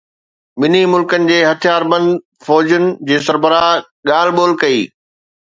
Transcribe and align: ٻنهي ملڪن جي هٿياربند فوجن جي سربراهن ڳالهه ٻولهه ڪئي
ٻنهي 0.61 0.85
ملڪن 0.93 1.27
جي 1.31 1.37
هٿياربند 1.49 2.09
فوجن 2.47 2.89
جي 3.11 3.19
سربراهن 3.27 3.87
ڳالهه 4.11 4.35
ٻولهه 4.41 4.61
ڪئي 4.65 4.83